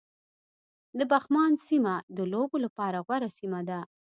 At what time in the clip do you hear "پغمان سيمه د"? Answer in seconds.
1.11-2.19